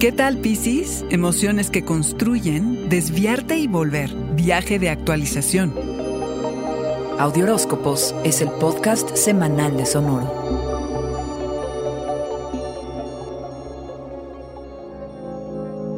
¿Qué 0.00 0.12
tal, 0.12 0.38
Piscis? 0.38 1.04
Emociones 1.10 1.68
que 1.68 1.84
construyen, 1.84 2.88
desviarte 2.88 3.58
y 3.58 3.66
volver. 3.66 4.10
Viaje 4.34 4.78
de 4.78 4.88
actualización. 4.88 5.74
Audioróscopos 7.18 8.14
es 8.24 8.40
el 8.40 8.48
podcast 8.48 9.14
semanal 9.14 9.76
de 9.76 9.84
Sonoro. 9.84 10.32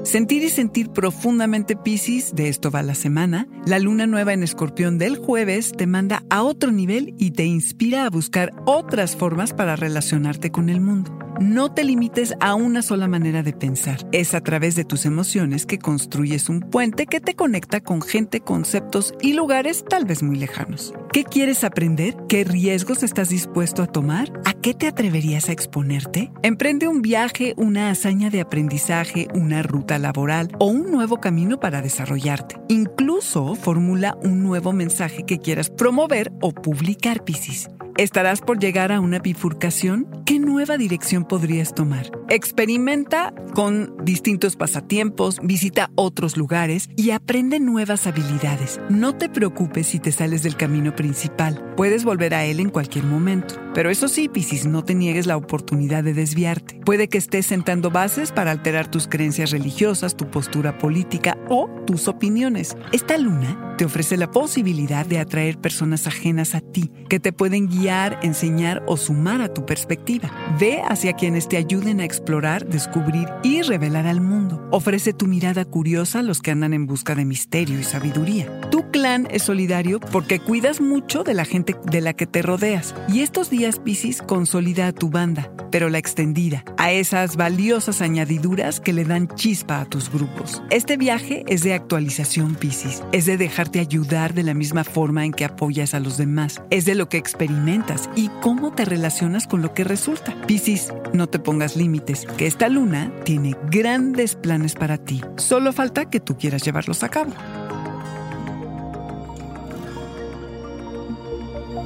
Sentir 0.03 0.43
y 0.43 0.49
sentir 0.49 0.91
profundamente 0.91 1.77
Piscis, 1.77 2.35
de 2.35 2.49
esto 2.49 2.73
va 2.73 2.83
la 2.83 2.97
semana. 2.97 3.47
La 3.67 3.79
luna 3.79 4.09
nueva 4.09 4.33
en 4.33 4.43
escorpión 4.43 4.99
del 4.99 5.17
jueves 5.17 5.71
te 5.71 5.87
manda 5.87 6.25
a 6.29 6.43
otro 6.43 6.73
nivel 6.73 7.15
y 7.19 7.31
te 7.31 7.45
inspira 7.45 8.05
a 8.05 8.11
buscar 8.11 8.53
otras 8.67 9.15
formas 9.15 9.53
para 9.53 9.77
relacionarte 9.77 10.51
con 10.51 10.71
el 10.71 10.81
mundo. 10.81 11.17
No 11.41 11.73
te 11.73 11.83
limites 11.83 12.35
a 12.41 12.55
una 12.55 12.83
sola 12.83 13.09
manera 13.09 13.43
de 13.43 13.53
pensar. 13.53 14.07
Es 14.13 14.35
a 14.35 14.43
través 14.43 14.77
de 14.77 14.85
tus 14.85 15.07
emociones 15.07 15.67
que 15.67 15.79
construyes 15.79 16.49
un 16.49 16.61
puente 16.61 17.07
que 17.07 17.21
te 17.21 17.35
conecta 17.35 17.81
con 17.81 18.03
gente, 18.03 18.41
conceptos 18.41 19.15
y 19.21 19.33
lugares 19.33 19.85
tal 19.89 20.05
vez 20.05 20.23
muy 20.23 20.37
lejanos. 20.37 20.93
¿Qué 21.13 21.25
quieres 21.25 21.65
aprender? 21.65 22.17
¿Qué 22.29 22.45
riesgos 22.45 23.03
estás 23.03 23.31
dispuesto 23.31 23.83
a 23.83 23.87
tomar? 23.87 24.33
¿A 24.45 24.53
qué 24.53 24.75
te 24.75 24.87
atreverías 24.87 25.49
a 25.49 25.53
exponerte? 25.53 26.31
Emprende 26.43 26.87
un 26.87 27.03
viaje, 27.03 27.55
una 27.57 27.91
hazaña 27.91 28.31
de 28.31 28.41
aprendizaje, 28.41 29.29
una 29.35 29.63
ruta 29.63 29.99
laboral 29.99 30.49
o 30.59 30.67
un 30.67 30.91
nuevo 30.91 31.21
camino 31.21 31.59
para 31.59 31.83
desarrollarte. 31.83 32.57
Incluso 32.69 33.55
formula 33.55 34.17
un 34.23 34.43
nuevo 34.43 34.73
mensaje 34.73 35.25
que 35.25 35.39
quieras 35.39 35.71
promover 35.71 36.33
o 36.41 36.53
publicar, 36.53 37.25
Piscis. 37.25 37.69
¿Estarás 37.99 38.41
por 38.41 38.59
llegar 38.59 38.91
a 38.91 39.01
una 39.01 39.19
bifurcación? 39.19 40.25
¿Qué 40.25 40.39
nueva 40.39 40.79
dirección 40.79 41.25
podrías 41.25 41.75
tomar? 41.75 42.22
Experimenta 42.29 43.35
con 43.55 43.95
distintos 44.05 44.57
pasatiempos, 44.57 45.39
visita 45.43 45.91
otros 45.95 46.37
lugares 46.37 46.89
y 46.97 47.11
aprende 47.11 47.61
nuevas 47.61 48.07
habilidades. 48.07 48.81
No 48.89 49.17
te 49.17 49.29
preocupes 49.29 49.89
si 49.89 49.99
te 49.99 50.13
sales 50.13 50.43
del 50.43 50.57
camino 50.57 50.95
principal. 50.97 51.75
Puedes 51.77 52.05
volver 52.05 52.35
a 52.35 52.45
él 52.45 52.61
en 52.61 52.71
cualquier 52.71 53.05
momento. 53.05 53.57
Pero 53.75 53.91
eso 53.91 54.09
sí, 54.09 54.29
Piscis, 54.29 54.67
no 54.67 54.85
te 54.85 54.95
niegues 54.95 55.27
la 55.27 55.37
oportunidad 55.37 56.05
de 56.05 56.15
desviarte. 56.15 56.81
Puede 56.85 57.09
que 57.09 57.19
estés 57.19 57.47
sentando 57.47 57.91
bases 57.91 58.33
para 58.33 58.51
alterar 58.51 58.91
tus 58.91 59.09
creencias 59.09 59.51
religiosas, 59.51 60.17
tu 60.17 60.31
postura 60.31 60.79
política 60.79 61.39
o 61.49 61.69
tus 61.87 62.09
opiniones. 62.09 62.77
Esta 62.93 63.17
luna 63.17 63.75
te 63.79 63.87
ofrece 63.87 64.17
la 64.17 64.31
posibilidad 64.31 65.07
de 65.07 65.19
atraer 65.19 65.59
personas 65.59 66.07
ajenas 66.07 66.55
a 66.55 66.61
ti 66.61 66.93
que 67.09 67.19
te 67.19 67.33
pueden 67.33 67.69
guiar 67.69 68.19
enseñar 68.23 68.83
o 68.87 68.97
sumar 68.97 69.41
a 69.41 69.53
tu 69.53 69.65
perspectiva. 69.65 70.31
Ve 70.61 70.83
hacia 70.87 71.15
quienes 71.15 71.49
te 71.49 71.57
ayuden 71.57 72.01
a 72.01 72.05
explorar, 72.05 72.22
descubrir 72.67 73.29
y 73.43 73.63
revelar 73.63 74.07
al 74.07 74.21
mundo. 74.21 74.67
Ofrece 74.71 75.13
tu 75.13 75.27
mirada 75.27 75.65
curiosa 75.65 76.21
a 76.21 76.23
los 76.23 76.41
que 76.41 76.51
andan 76.51 76.73
en 76.73 76.87
busca 76.87 77.15
de 77.15 77.25
misterio 77.25 77.79
y 77.79 77.85
sabiduría. 77.85 78.61
Tu 79.03 79.07
clan 79.09 79.27
es 79.33 79.43
solidario 79.43 79.99
porque 79.99 80.39
cuidas 80.39 80.81
mucho 80.81 81.25
de 81.25 81.35
la 81.35 81.45
gente 81.45 81.75
de 81.91 82.01
la 82.01 82.13
que 82.13 82.29
te 82.29 82.41
rodeas. 82.41 82.95
Y 83.09 83.23
estos 83.23 83.51
días, 83.51 83.81
Piscis, 83.81 84.23
consolida 84.23 84.87
a 84.87 84.93
tu 84.93 85.11
banda, 85.11 85.51
pero 85.73 85.89
la 85.89 85.99
extendida, 85.99 86.63
a 86.79 86.93
esas 86.93 87.35
valiosas 87.35 88.01
añadiduras 88.01 88.79
que 88.79 88.93
le 88.93 89.05
dan 89.05 89.27
chispa 89.27 89.81
a 89.81 89.87
tus 89.87 90.09
grupos. 90.09 90.63
Este 90.71 90.97
viaje 90.97 91.43
es 91.49 91.65
de 91.65 91.75
actualización, 91.75 92.55
Piscis. 92.55 93.03
Es 93.11 93.27
de 93.27 93.37
dejarte 93.37 93.81
ayudar 93.81 94.35
de 94.35 94.45
la 94.45 94.55
misma 94.55 94.85
forma 94.85 95.25
en 95.25 95.33
que 95.33 95.47
apoyas 95.47 95.95
a 95.95 95.99
los 95.99 96.17
demás. 96.17 96.63
Es 96.71 96.85
de 96.85 96.95
lo 96.95 97.09
que 97.09 97.17
experimentas 97.17 98.09
y 98.15 98.31
cómo 98.41 98.73
te 98.73 98.85
relacionas 98.85 99.49
con 99.49 99.63
lo 99.63 99.75
que 99.75 99.83
resulta. 99.83 100.41
Piscis, 100.47 100.93
no 101.13 101.29
te 101.29 101.41
pongas 101.41 101.77
límites, 101.77 102.25
que 102.37 102.47
esta 102.47 102.69
luna 102.69 103.13
tiene 103.25 103.57
grandes 103.69 104.37
planes 104.37 104.77
para 104.77 104.97
ti. 104.97 105.21
Solo 105.39 105.73
falta 105.73 106.09
que 106.09 106.21
tú 106.21 106.39
quieras 106.39 106.63
llevarlos 106.63 107.03
a 107.03 107.09
cabo. 107.09 107.33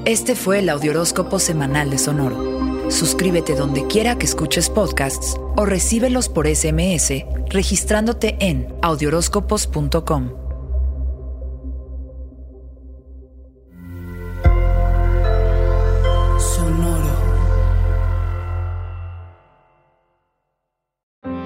Este 0.05 0.37
fue 0.37 0.61
el 0.61 0.69
Audioróscopo 0.69 1.39
Semanal 1.39 1.91
de 1.91 1.99
Sonoro. 1.99 2.91
Suscríbete 2.91 3.55
donde 3.55 3.87
quiera 3.87 4.17
que 4.17 4.27
escuches 4.27 4.71
podcasts 4.71 5.37
o 5.57 5.65
recíbelos 5.65 6.29
por 6.29 6.47
SMS 6.47 7.25
registrándote 7.51 8.37
en 8.41 8.75
audioróscopos.com. 8.83 10.47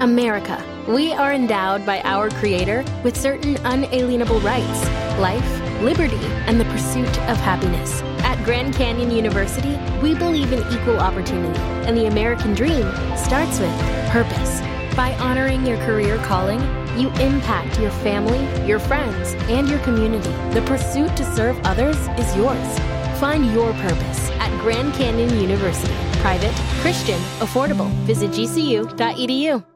America. 0.01 0.63
We 0.87 1.13
are 1.13 1.31
endowed 1.31 1.85
by 1.85 2.01
our 2.01 2.29
Creator 2.29 2.83
with 3.03 3.15
certain 3.15 3.55
unalienable 3.65 4.39
rights 4.41 4.83
life, 5.19 5.81
liberty, 5.81 6.17
and 6.47 6.59
the 6.59 6.65
pursuit 6.65 7.07
of 7.29 7.37
happiness. 7.37 8.01
At 8.41 8.45
Grand 8.45 8.73
Canyon 8.73 9.11
University, 9.11 9.77
we 10.01 10.15
believe 10.15 10.51
in 10.51 10.61
equal 10.73 10.99
opportunity, 10.99 11.59
and 11.85 11.95
the 11.95 12.07
American 12.07 12.55
dream 12.55 12.91
starts 13.15 13.59
with 13.59 13.69
purpose. 14.09 14.61
By 14.95 15.15
honoring 15.19 15.63
your 15.63 15.77
career 15.85 16.17
calling, 16.25 16.59
you 16.99 17.09
impact 17.21 17.79
your 17.79 17.91
family, 17.91 18.41
your 18.67 18.79
friends, 18.79 19.33
and 19.47 19.69
your 19.69 19.77
community. 19.79 20.31
The 20.55 20.63
pursuit 20.65 21.15
to 21.17 21.35
serve 21.35 21.55
others 21.65 21.97
is 22.17 22.35
yours. 22.35 22.79
Find 23.19 23.45
your 23.53 23.73
purpose 23.73 24.31
at 24.39 24.49
Grand 24.61 24.91
Canyon 24.95 25.39
University. 25.39 25.93
Private, 26.21 26.55
Christian, 26.81 27.19
affordable. 27.41 27.91
Visit 28.07 28.31
gcu.edu. 28.31 29.70